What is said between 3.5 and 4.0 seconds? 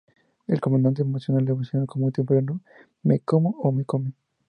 o me